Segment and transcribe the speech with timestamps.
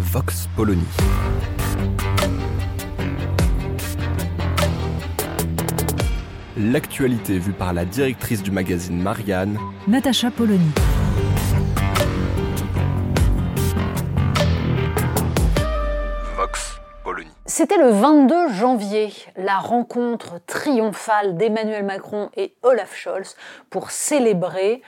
[0.00, 0.82] Vox Polony.
[6.56, 10.70] L'actualité vue par la directrice du magazine Marianne, Natacha Polony.
[16.34, 17.28] Vox Polony.
[17.44, 23.36] C'était le 22 janvier, la rencontre triomphale d'Emmanuel Macron et Olaf Scholz
[23.68, 24.80] pour célébrer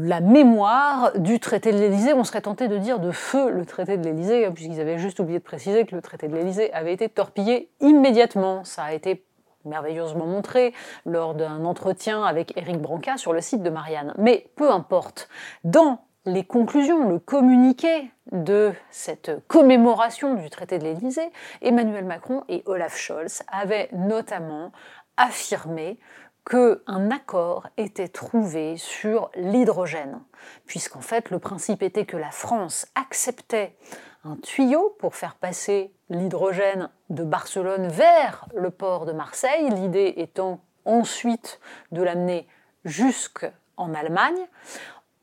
[0.00, 2.14] la mémoire du traité de l'Élysée.
[2.14, 5.20] On serait tenté de dire de feu le traité de l'Élysée, hein, puisqu'ils avaient juste
[5.20, 8.64] oublié de préciser que le traité de l'Élysée avait été torpillé immédiatement.
[8.64, 9.24] Ça a été
[9.64, 10.72] merveilleusement montré
[11.04, 14.14] lors d'un entretien avec Éric Branca sur le site de Marianne.
[14.18, 15.28] Mais peu importe.
[15.64, 22.62] Dans les conclusions, le communiqué de cette commémoration du traité de l'Élysée, Emmanuel Macron et
[22.66, 24.72] Olaf Scholz avaient notamment
[25.16, 25.98] affirmé
[26.44, 30.20] qu'un accord était trouvé sur l'hydrogène,
[30.66, 33.76] puisqu'en fait le principe était que la France acceptait
[34.24, 40.60] un tuyau pour faire passer l'hydrogène de Barcelone vers le port de Marseille, l'idée étant
[40.84, 42.48] ensuite de l'amener
[42.84, 44.48] jusqu'en Allemagne,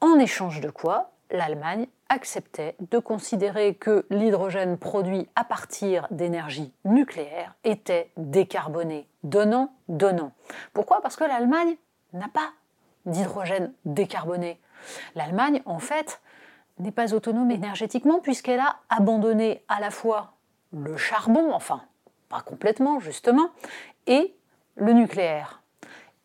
[0.02, 7.54] en échange de quoi l'Allemagne acceptait de considérer que l'hydrogène produit à partir d'énergie nucléaire
[7.64, 10.32] était décarboné, donnant, donnant.
[10.74, 11.02] Pourquoi?
[11.02, 11.76] Parce que l'Allemagne
[12.14, 12.52] n'a pas
[13.06, 14.60] d'hydrogène décarboné.
[15.16, 16.22] L'Allemagne, en fait,
[16.80, 20.34] n'est pas autonome énergétiquement puisqu'elle a abandonné à la fois
[20.72, 21.84] le charbon, enfin,
[22.30, 23.50] pas complètement justement,
[24.08, 24.36] et
[24.76, 25.62] le nucléaire.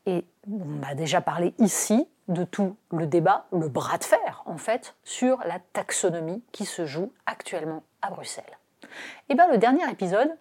[0.06, 4.56] Et on a déjà parlé ici de tout le débat, le bras de fer en
[4.56, 8.58] fait, sur la taxonomie qui se joue actuellement à Bruxelles.
[9.28, 10.36] Et bien le dernier épisode,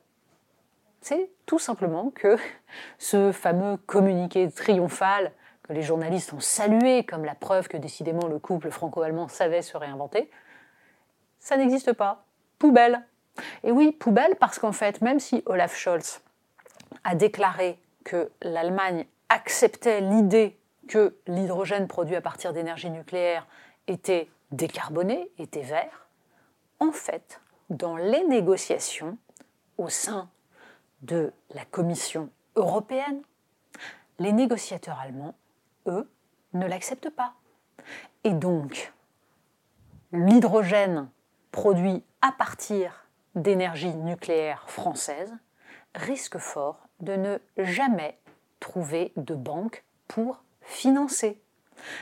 [1.02, 2.38] c'est tout simplement que
[2.98, 5.32] ce fameux communiqué triomphal
[5.64, 9.78] que les journalistes ont salué comme la preuve que décidément le couple franco-allemand savait se
[9.78, 10.30] réinventer,
[11.40, 12.26] ça n'existe pas.
[12.60, 13.02] Poubelle.
[13.64, 16.22] Et oui, poubelle parce qu'en fait, même si Olaf Scholz
[17.04, 20.58] a déclaré que l'Allemagne acceptait l'idée
[20.88, 23.48] que l'hydrogène produit à partir d'énergie nucléaire
[23.88, 26.08] était décarboné, était vert,
[26.80, 29.18] en fait, dans les négociations
[29.78, 30.30] au sein
[31.02, 33.22] de la Commission européenne,
[34.20, 35.36] les négociateurs allemands,
[35.88, 36.10] eux,
[36.54, 37.34] ne l'acceptent pas.
[38.24, 38.94] Et donc,
[40.12, 41.10] l'hydrogène
[41.52, 45.34] produit à partir d'énergie nucléaire française
[45.96, 48.18] risque fort de ne jamais
[48.60, 51.42] trouver de banque pour financer.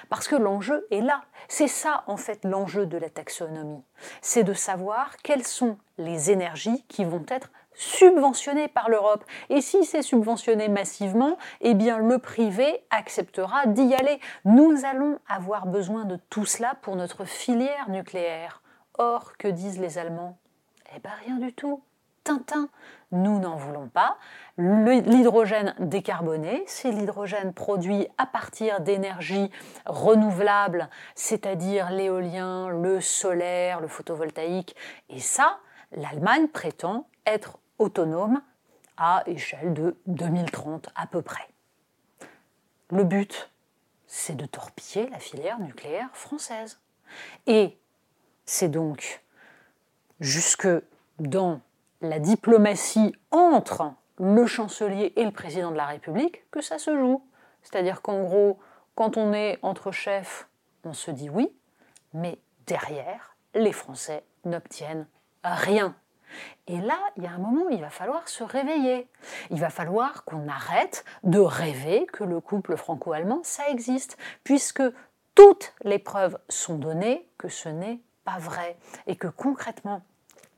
[0.09, 1.23] Parce que l'enjeu est là.
[1.47, 3.83] C'est ça, en fait, l'enjeu de la taxonomie.
[4.21, 9.23] C'est de savoir quelles sont les énergies qui vont être subventionnées par l'Europe.
[9.49, 14.19] Et si c'est subventionné massivement, eh bien, le privé acceptera d'y aller.
[14.45, 18.61] Nous allons avoir besoin de tout cela pour notre filière nucléaire.
[18.97, 20.37] Or, que disent les Allemands?
[20.95, 21.81] Eh bien, rien du tout.
[22.23, 22.69] Tintin,
[23.11, 24.17] nous n'en voulons pas.
[24.57, 29.49] L'hydrogène décarboné, c'est l'hydrogène produit à partir d'énergies
[29.85, 34.75] renouvelables, c'est-à-dire l'éolien, le solaire, le photovoltaïque.
[35.09, 35.59] Et ça,
[35.91, 38.41] l'Allemagne prétend être autonome
[38.97, 41.47] à échelle de 2030 à peu près.
[42.89, 43.49] Le but,
[44.05, 46.79] c'est de torpiller la filière nucléaire française.
[47.47, 47.79] Et
[48.45, 49.23] c'est donc
[50.19, 50.67] jusque
[51.19, 51.61] dans
[52.01, 57.23] la diplomatie entre le chancelier et le président de la République que ça se joue.
[57.63, 58.59] C'est-à-dire qu'en gros,
[58.95, 60.47] quand on est entre chefs,
[60.83, 61.51] on se dit oui,
[62.13, 65.07] mais derrière, les Français n'obtiennent
[65.43, 65.95] rien.
[66.67, 69.09] Et là, il y a un moment où il va falloir se réveiller.
[69.49, 74.83] Il va falloir qu'on arrête de rêver que le couple franco-allemand, ça existe, puisque
[75.35, 78.77] toutes les preuves sont données que ce n'est pas vrai
[79.07, 80.03] et que concrètement,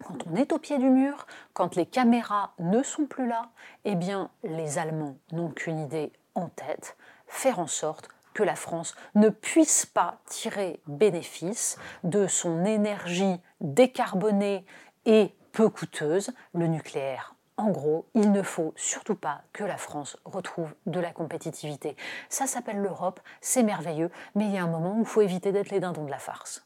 [0.03, 3.49] quand on est au pied du mur, quand les caméras ne sont plus là,
[3.85, 6.97] eh bien les Allemands n'ont qu'une idée en tête,
[7.27, 14.65] faire en sorte que la France ne puisse pas tirer bénéfice de son énergie décarbonée
[15.05, 20.17] et peu coûteuse, le nucléaire En gros, il ne faut surtout pas que la France
[20.25, 21.95] retrouve de la compétitivité.
[22.29, 25.51] Ça s'appelle l'Europe, c'est merveilleux, mais il y a un moment où il faut éviter
[25.51, 26.65] d'être les dindons de la farce.